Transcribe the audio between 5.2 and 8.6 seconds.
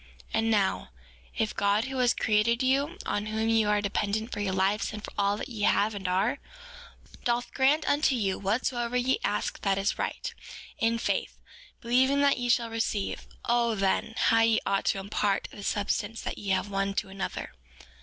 that ye have and are, doth grant unto you